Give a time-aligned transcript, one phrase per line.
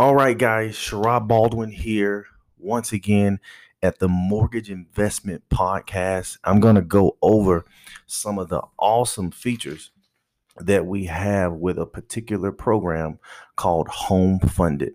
[0.00, 2.24] All right, guys, Sherrod Baldwin here
[2.56, 3.38] once again
[3.82, 6.38] at the Mortgage Investment Podcast.
[6.42, 7.66] I'm going to go over
[8.06, 9.90] some of the awesome features
[10.56, 13.18] that we have with a particular program
[13.56, 14.94] called HomeFundMe.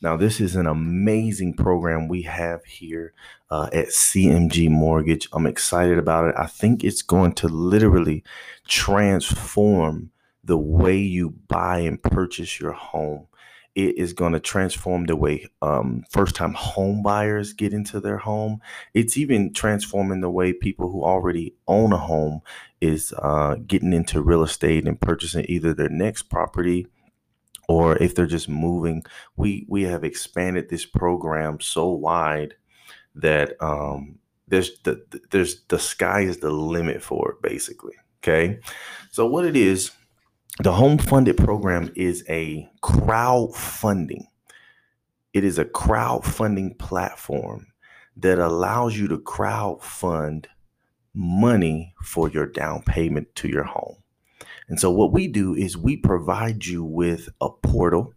[0.00, 3.12] Now, this is an amazing program we have here
[3.50, 5.28] uh, at CMG Mortgage.
[5.34, 6.34] I'm excited about it.
[6.38, 8.24] I think it's going to literally
[8.66, 10.10] transform
[10.42, 13.26] the way you buy and purchase your home
[13.78, 18.16] it is going to transform the way um, first time home buyers get into their
[18.16, 18.60] home.
[18.92, 22.40] It's even transforming the way people who already own a home
[22.80, 26.88] is uh, getting into real estate and purchasing either their next property
[27.68, 29.04] or if they're just moving.
[29.36, 32.54] We we have expanded this program so wide
[33.14, 34.18] that um,
[34.48, 37.94] there's the there's the sky is the limit for it basically.
[38.24, 38.58] Okay,
[39.12, 39.92] so what it is
[40.60, 44.24] the HomeFundMe program is a crowdfunding.
[45.32, 47.68] It is a crowdfunding platform
[48.16, 50.46] that allows you to crowdfund
[51.14, 53.98] money for your down payment to your home.
[54.68, 58.14] And so, what we do is we provide you with a portal,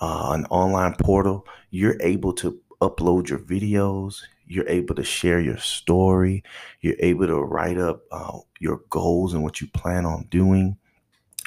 [0.00, 1.46] uh, an online portal.
[1.70, 6.42] You're able to upload your videos, you're able to share your story,
[6.80, 10.78] you're able to write up uh, your goals and what you plan on doing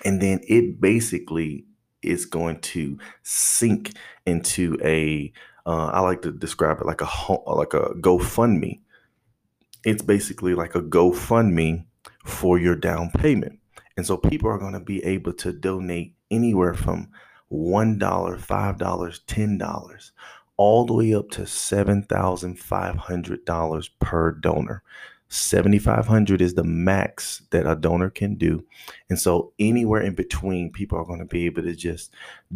[0.06, 1.66] and then it basically
[2.02, 3.94] is going to sink
[4.26, 5.32] into a.
[5.66, 7.10] Uh, I like to describe it like a
[7.52, 8.80] like a GoFundMe.
[9.84, 11.86] It's basically like a GoFundMe
[12.26, 13.60] for your down payment,
[13.96, 17.10] and so people are going to be able to donate anywhere from
[17.50, 20.12] one dollar, five dollars, ten dollars,
[20.58, 24.84] all the way up to seven thousand five hundred dollars per donor.
[25.30, 28.66] 7500 is the max that a donor can do.
[29.10, 32.14] And so anywhere in between people are going to be able to just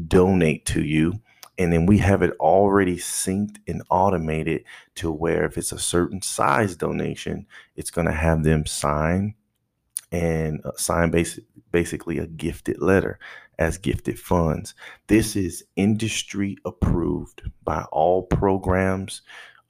[0.07, 1.21] donate to you.
[1.57, 4.63] And then we have it already synced and automated
[4.95, 9.35] to where if it's a certain size donation it's going to have them sign
[10.11, 13.19] and uh, sign basic, basically a gifted letter
[13.59, 14.73] as gifted funds.
[15.07, 19.21] This is industry approved by all programs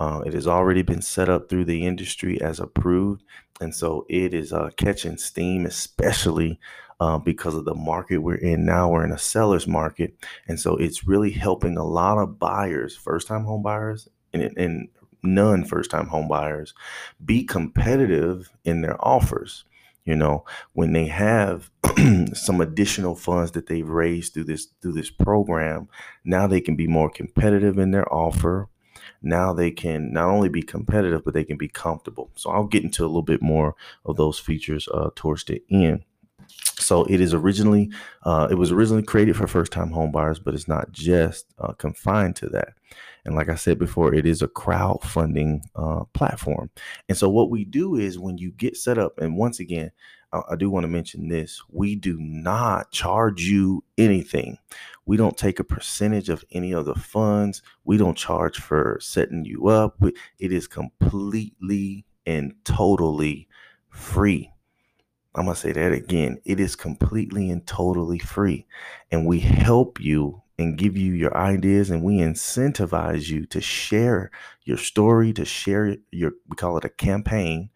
[0.01, 3.21] uh, it has already been set up through the industry as approved.
[3.59, 6.59] And so it is uh, catching steam, especially
[6.99, 8.89] uh, because of the market we're in now.
[8.89, 10.15] We're in a seller's market.
[10.47, 14.87] And so it's really helping a lot of buyers, first time home buyers, and, and
[15.21, 16.73] non first time home buyers
[17.23, 19.65] be competitive in their offers.
[20.05, 21.69] You know, when they have
[22.33, 25.89] some additional funds that they've raised through this through this program,
[26.25, 28.67] now they can be more competitive in their offer
[29.21, 32.29] now they can not only be competitive, but they can be comfortable.
[32.35, 33.75] So I'll get into a little bit more
[34.05, 36.03] of those features uh, towards the end.
[36.75, 37.91] So it is originally,
[38.23, 42.49] uh, it was originally created for first-time homebuyers, but it's not just uh, confined to
[42.49, 42.73] that.
[43.23, 46.69] And like I said before, it is a crowdfunding uh, platform.
[47.07, 49.91] And so what we do is when you get set up, and once again,
[50.33, 54.57] I do want to mention this we do not charge you anything.
[55.05, 57.61] We don't take a percentage of any of the funds.
[57.83, 60.01] We don't charge for setting you up.
[60.39, 63.47] It is completely and totally
[63.89, 64.51] free.
[65.35, 66.39] I'm going to say that again.
[66.45, 68.65] It is completely and totally free.
[69.11, 74.29] And we help you and give you your ideas and we incentivize you to share
[74.63, 77.69] your story, to share your, we call it a campaign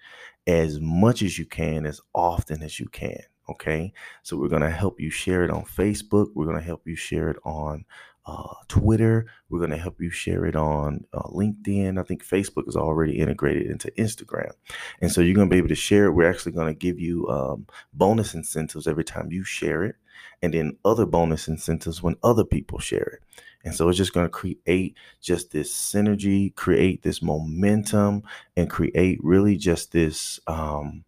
[0.48, 3.22] as much as you can, as often as you can.
[3.50, 3.94] Okay.
[4.24, 6.28] So we're going to help you share it on Facebook.
[6.34, 7.86] We're going to help you share it on
[8.26, 9.28] uh, Twitter.
[9.50, 12.00] We're going to help you share it on uh, LinkedIn.
[12.00, 14.52] I think Facebook is already integrated into Instagram.
[15.00, 16.12] And so you're going to be able to share it.
[16.12, 19.96] We're actually going to give you um, bonus incentives every time you share it,
[20.42, 23.44] and then other bonus incentives when other people share it.
[23.66, 28.24] And so it's just going to create just this synergy, create this momentum,
[28.56, 31.04] and create really just this um,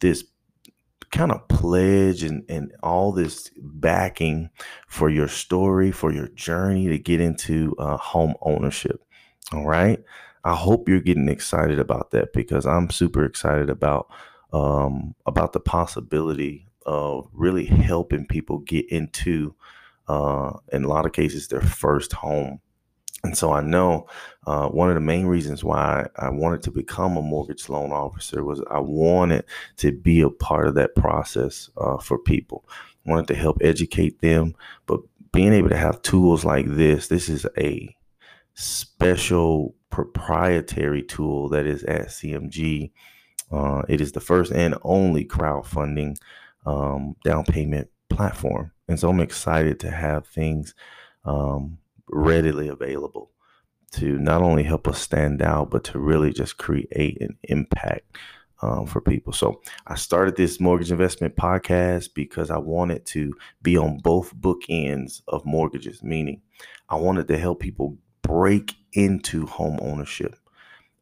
[0.00, 0.24] this
[1.12, 4.50] kind of pledge and, and all this backing
[4.88, 9.02] for your story, for your journey to get into uh, home ownership.
[9.52, 10.02] All right.
[10.44, 14.10] I hope you're getting excited about that because I'm super excited about
[14.52, 19.54] um, about the possibility of really helping people get into
[20.08, 22.60] uh, in a lot of cases, their first home.
[23.24, 24.06] And so I know
[24.46, 28.44] uh, one of the main reasons why I wanted to become a mortgage loan officer
[28.44, 29.44] was I wanted
[29.78, 32.64] to be a part of that process uh, for people.
[33.06, 34.54] I wanted to help educate them,
[34.86, 35.00] but
[35.32, 37.94] being able to have tools like this, this is a
[38.54, 42.92] special proprietary tool that is at CMG.
[43.50, 46.16] Uh, it is the first and only crowdfunding
[46.64, 48.72] um, down payment platform.
[48.88, 50.74] And so I'm excited to have things
[51.24, 51.78] um,
[52.08, 53.30] readily available
[53.92, 58.16] to not only help us stand out, but to really just create an impact
[58.62, 59.32] um, for people.
[59.32, 65.22] So I started this mortgage investment podcast because I wanted to be on both bookends
[65.28, 66.42] of mortgages, meaning
[66.88, 70.36] I wanted to help people break into home ownership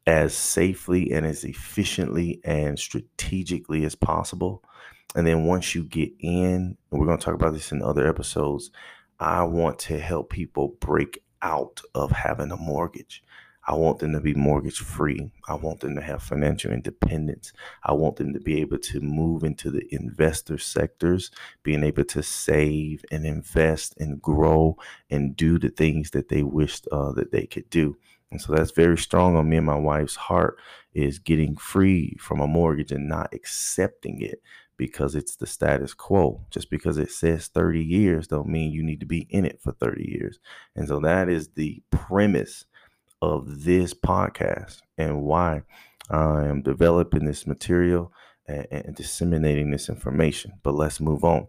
[0.07, 4.63] as safely and as efficiently and strategically as possible.
[5.13, 8.07] And then once you get in, and we're going to talk about this in other
[8.07, 8.71] episodes,
[9.19, 13.23] I want to help people break out of having a mortgage.
[13.67, 15.31] I want them to be mortgage free.
[15.47, 17.51] I want them to have financial independence.
[17.83, 21.31] I want them to be able to move into the investor sectors,
[21.63, 24.77] being able to save and invest and grow
[25.09, 27.97] and do the things that they wished uh, that they could do.
[28.31, 30.57] And so that's very strong on me and my wife's heart
[30.93, 34.41] is getting free from a mortgage and not accepting it
[34.77, 36.45] because it's the status quo.
[36.51, 39.71] Just because it says 30 years don't mean you need to be in it for
[39.73, 40.39] 30 years.
[40.75, 42.65] And so that is the premise
[43.21, 45.63] of this podcast and why
[46.09, 48.11] I am developing this material
[48.47, 50.53] and, and disseminating this information.
[50.63, 51.47] But let's move on.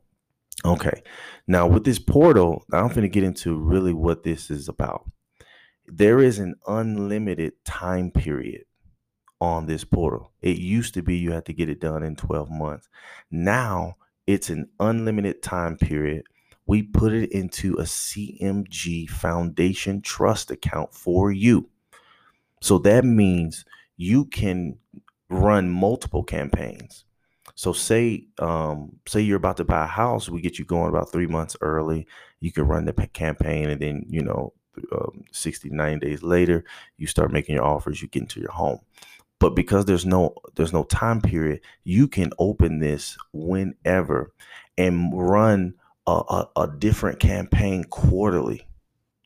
[0.65, 1.03] Okay.
[1.47, 5.11] Now with this portal, I'm going to get into really what this is about.
[5.87, 8.65] There is an unlimited time period
[9.41, 10.33] on this portal.
[10.41, 12.89] It used to be you had to get it done in 12 months.
[13.31, 13.97] Now
[14.27, 16.25] it's an unlimited time period.
[16.67, 21.69] We put it into a CMG Foundation Trust account for you.
[22.61, 23.65] So that means
[23.97, 24.79] you can
[25.29, 27.05] run multiple campaigns.
[27.55, 31.13] So say um, say you're about to buy a house, we get you going about
[31.13, 32.07] three months early.
[32.41, 34.53] You can run the campaign, and then you know,
[34.93, 36.65] um, 69 days later,
[36.99, 38.03] you start making your offers.
[38.03, 38.81] You get into your home
[39.39, 44.33] but because there's no there's no time period you can open this whenever
[44.79, 45.75] and run
[46.07, 48.67] a, a, a different campaign quarterly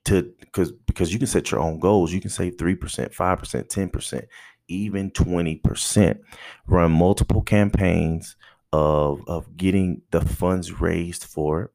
[0.04, 2.12] to because because you can set your own goals.
[2.12, 4.26] You can save 3% 5% 10%
[4.68, 6.18] even 20%
[6.66, 8.36] run multiple campaigns
[8.72, 11.70] of of getting the funds raised for it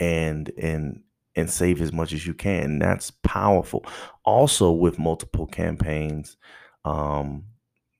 [0.00, 1.02] and and
[1.36, 3.84] and save as much as you can that's powerful.
[4.24, 6.36] Also with multiple campaigns
[6.84, 7.44] um,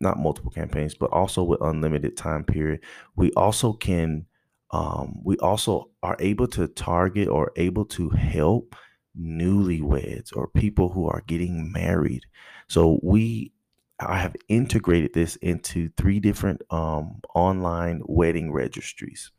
[0.00, 2.80] not multiple campaigns, but also with unlimited time period.
[3.16, 4.26] We also can,
[4.70, 8.74] um, we also are able to target or able to help
[9.18, 12.24] newlyweds or people who are getting married.
[12.68, 13.52] So we
[14.00, 19.30] I have integrated this into three different um, online wedding registries.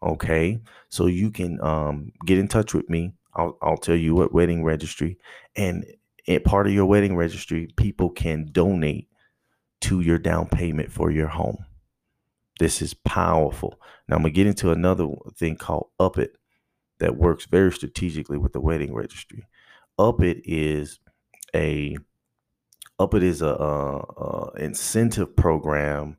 [0.00, 3.14] Okay, so you can um, get in touch with me.
[3.34, 5.18] I'll, I'll tell you what wedding registry,
[5.56, 5.84] and
[6.44, 9.08] part of your wedding registry, people can donate
[9.80, 11.64] to your down payment for your home.
[12.58, 13.80] This is powerful.
[14.08, 16.30] Now I'm gonna get into another thing called Upit
[16.98, 19.46] that works very strategically with the wedding registry.
[19.98, 20.98] Upit is
[21.54, 21.96] a
[23.00, 26.16] Upit is a, a, a incentive program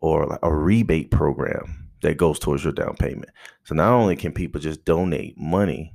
[0.00, 3.30] or a rebate program that goes towards your down payment.
[3.64, 5.94] So not only can people just donate money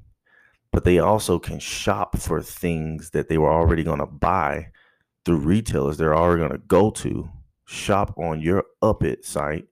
[0.80, 4.68] but they also can shop for things that they were already going to buy
[5.26, 7.30] through retailers they're already going to go to
[7.66, 9.68] shop on your upit site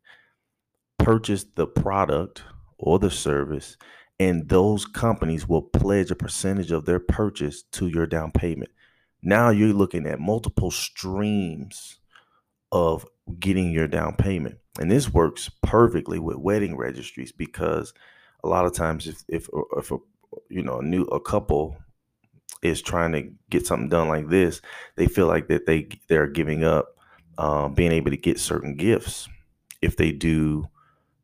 [1.00, 2.44] purchase the product
[2.78, 3.78] or the service
[4.20, 8.70] and those companies will pledge a percentage of their purchase to your down payment.
[9.22, 12.00] Now you're looking at multiple streams
[12.74, 13.06] of
[13.40, 17.94] getting your down payment and this works perfectly with wedding registries because
[18.44, 19.48] a lot of times if if,
[19.78, 19.98] if a
[20.50, 21.78] you know, a new a couple
[22.62, 24.62] is trying to get something done like this,
[24.96, 26.96] they feel like that they they're giving up
[27.38, 29.28] um, being able to get certain gifts
[29.82, 30.68] if they do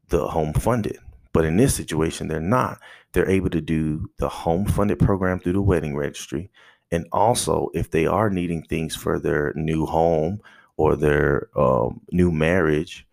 [0.10, 0.98] the HomeFundMe.
[1.34, 2.80] But in this situation, they're not.
[3.14, 6.52] They're able to do the HomeFundMe program through the wedding registry.
[6.92, 10.42] And also, if they are needing things for their new home
[10.78, 13.08] or their um, new marriage,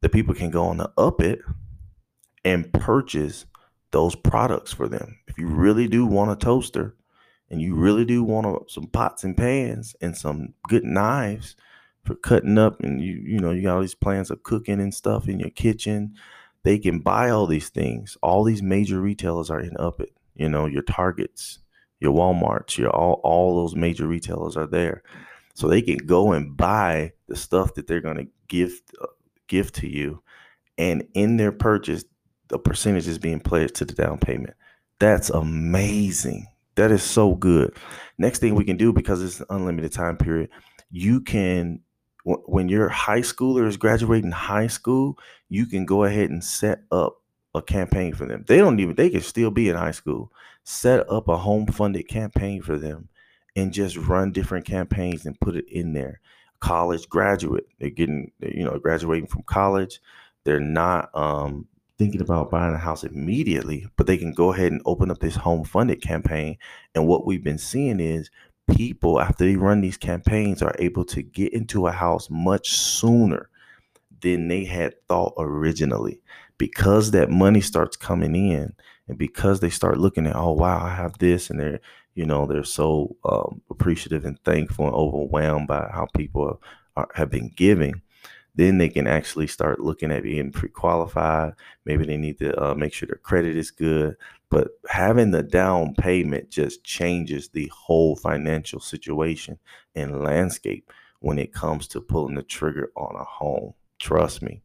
[0.00, 1.40] the people can go on the up it
[2.44, 3.46] and purchase
[3.90, 5.18] those products for them.
[5.26, 6.96] If you really do want a toaster
[7.50, 11.56] and you really do want a, some pots and pans and some good knives
[12.04, 14.94] for cutting up and you you know you got all these plans of cooking and
[14.94, 16.14] stuff in your kitchen,
[16.64, 18.16] they can buy all these things.
[18.22, 20.12] All these major retailers are in up it.
[20.34, 21.58] You know, your Targets,
[22.00, 25.02] your Walmarts, your all all those major retailers are there.
[25.54, 29.06] So they can go and buy the stuff that they're going to give uh,
[29.48, 30.22] give to you
[30.78, 32.04] and in their purchase
[32.48, 34.54] the percentage is being pledged to the down payment.
[34.98, 36.46] That's amazing.
[36.74, 37.74] That is so good.
[38.18, 40.50] Next thing we can do because it's an unlimited time period,
[40.90, 41.80] you can
[42.24, 47.22] when your high schooler is graduating high school, you can go ahead and set up
[47.54, 48.44] a campaign for them.
[48.46, 50.30] They don't even they can still be in high school.
[50.64, 53.08] Set up a HomeFundMe campaign for them
[53.56, 56.20] and just run different campaigns and put it in there.
[56.60, 60.00] College graduate, they're getting you know graduating from college.
[60.44, 61.66] They're not um,
[61.98, 65.36] thinking about buying a house immediately, but they can go ahead and open up this
[65.36, 66.56] HomeFundMe campaign.
[66.94, 68.30] And what we've been seeing is
[68.70, 73.48] people after they run these campaigns are able to get into a house much sooner
[74.20, 76.20] than they had thought originally
[76.58, 78.74] because that money starts coming in
[79.06, 81.80] and because they start looking at oh wow i have this and they're
[82.14, 86.60] you know they're so um, appreciative and thankful and overwhelmed by how people
[86.96, 88.02] are, have been giving
[88.58, 92.92] then they can actually start looking at being pre-qualified maybe they need to uh, make
[92.92, 94.14] sure their credit is good
[94.50, 99.58] but having the down payment just changes the whole financial situation
[99.94, 104.62] and landscape when it comes to pulling the trigger on a home trust me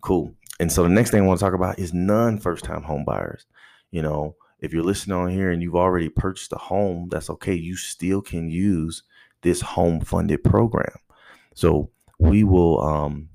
[0.00, 2.82] cool and so the next thing I want to talk about is non first time
[2.82, 3.46] home buyers.
[3.90, 7.54] You know, if you're listening on here and you've already purchased a home, that's okay.
[7.54, 9.02] You still can use
[9.42, 10.96] this HomeFundMe program.
[11.54, 13.28] So we will um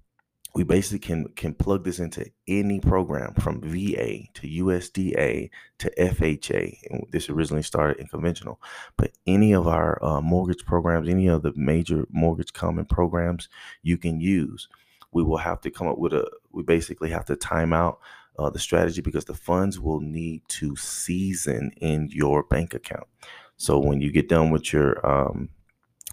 [0.54, 6.78] we basically can can plug this into any program from VA to USDA to FHA.
[6.90, 8.60] And this originally started in conventional,
[8.98, 13.48] but any of our uh, mortgage programs, any of the major mortgage common programs,
[13.82, 14.68] you can use
[15.12, 18.00] we will have to come up with a we basically have to time out
[18.40, 23.08] uh, the strategy because the funds will need to season in your bank account
[23.58, 25.50] so when you get done with your um,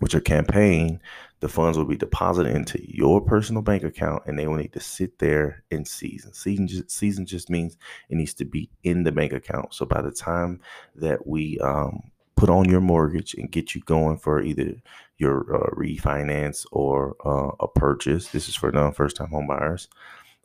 [0.00, 1.00] with your campaign
[1.40, 4.80] the funds will be deposited into your personal bank account and they will need to
[4.80, 7.76] sit there in season season just, season just means
[8.08, 10.60] it needs to be in the bank account so by the time
[10.94, 12.02] that we um,
[12.38, 14.74] put on your mortgage and get you going for either
[15.18, 18.28] your uh, refinance or uh, a purchase.
[18.28, 19.88] This is for non first time home buyers.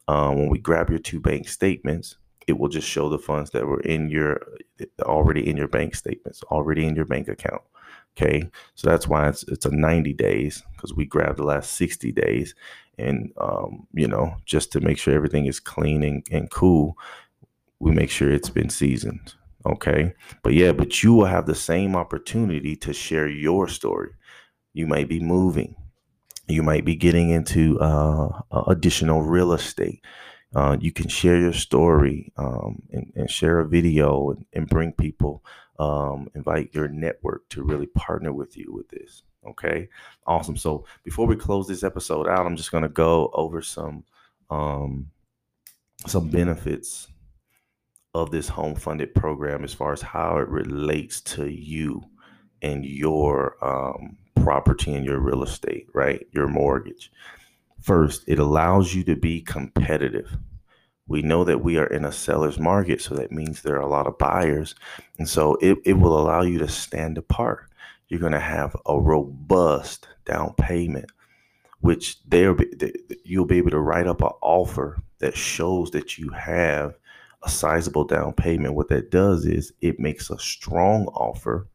[0.07, 2.17] Um, when we grab your two bank statements,
[2.47, 4.41] it will just show the funds that were in your
[5.03, 7.61] already in your bank statements, already in your bank account.
[8.15, 12.11] Okay, so that's why it's it's a 90 days because we grabbed the last 60
[12.11, 12.53] days,
[12.97, 16.95] and um, you know just to make sure everything is clean and, and cool,
[17.79, 19.33] we make sure it's been seasoned.
[19.65, 20.13] Okay.
[20.41, 24.11] But yeah, but you will have the same opportunity to share your story.
[24.73, 25.75] You might be moving,
[26.47, 30.03] you might be getting into uh, additional real estate.
[30.55, 34.91] Uh, you can share your story um, and, and, share a video and, and bring
[34.91, 35.43] people,
[35.79, 39.23] um, invite your network to really partner with you with this.
[39.47, 39.89] Okay,
[40.25, 40.55] awesome.
[40.55, 44.05] So before we close this episode out, I'm just going to go over some
[44.49, 45.11] um,
[46.05, 47.07] some benefits
[48.13, 52.03] of this HomeFundMe program as far as how it relates to you
[52.61, 56.25] and your um, property and your real estate, right?
[56.31, 57.11] Your mortgage.
[57.81, 60.37] First, it allows you to be competitive.
[61.07, 63.89] We know that we are in a seller's market, so that means there are a
[63.89, 64.75] lot of buyers.
[65.17, 67.69] And so it, it will allow you to stand apart.
[68.07, 71.11] You're going to have a robust down payment,
[71.81, 72.57] which they'll
[73.25, 76.97] you'll be able to write up an offer that shows that you have
[77.43, 81.67] a sizable down payment, what that does is it makes a strong offer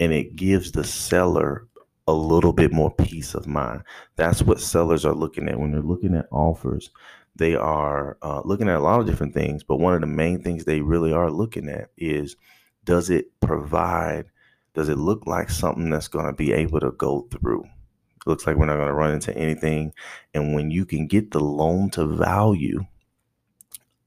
[0.00, 1.66] and it gives the seller
[2.08, 3.82] a little bit more peace of mind.
[4.16, 6.90] That's what sellers are looking at when they're looking at offers.
[7.34, 10.42] They are uh, looking at a lot of different things, but one of the main
[10.42, 12.36] things they really are looking at is
[12.84, 14.26] does it provide,
[14.74, 17.64] does it look like something that's going to be able to go through?
[17.64, 19.92] It looks like we're not going to run into anything.
[20.34, 22.84] And when you can get the loan to value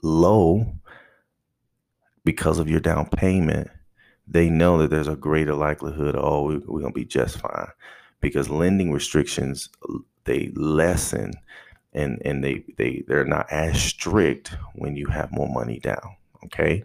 [0.01, 0.67] low,
[2.23, 3.69] because of your down payment,
[4.27, 7.67] they know that there's a greater likelihood, oh, we're, we're going to be just fine.
[8.21, 9.69] Because lending restrictions,
[10.23, 11.33] they lessen
[11.95, 16.15] and, and they, they, they're not as strict when you have more money down.
[16.43, 16.83] Okay.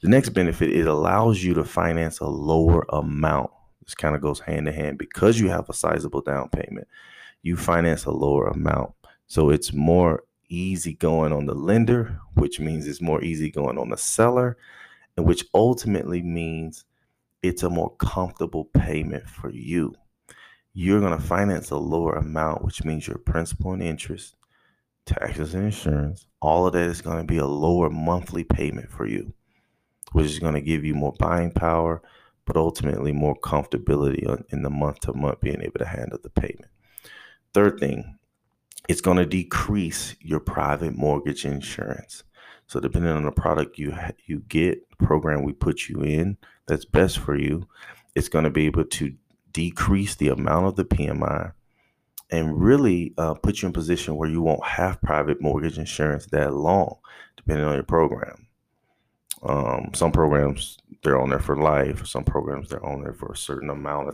[0.00, 3.50] The next benefit, it allows you to finance a lower amount.
[3.84, 6.88] This kind of goes hand in hand because you have a sizable down payment.
[7.42, 8.92] You finance a lower amount.
[9.26, 13.90] So it's more easy going on the lender, which means it's more easy going on
[13.90, 14.56] the seller
[15.16, 16.84] and which ultimately means
[17.42, 19.94] it's a more comfortable payment for you.
[20.74, 24.36] You're going to finance a lower amount, which means your principal and interest,
[25.06, 29.06] taxes and insurance, all of that is going to be a lower monthly payment for
[29.06, 29.32] you,
[30.12, 32.02] which is going to give you more buying power,
[32.44, 36.70] but ultimately more comfortability in the month to month being able to handle the payment.
[37.54, 38.18] Third thing,
[38.88, 42.24] it's going to decrease your private mortgage insurance.
[42.66, 43.94] So depending on the product you
[44.26, 47.68] you get, program we put you in that's best for you,
[48.14, 49.14] it's going to be able to
[49.52, 51.52] decrease the amount of the PMI
[52.32, 56.54] and really uh, put you in position where you won't have private mortgage insurance that
[56.54, 56.96] long,
[57.36, 58.48] depending on your program.
[59.42, 62.06] Um, some programs they're on there for life.
[62.06, 64.10] Some programs they're on there for a certain amount of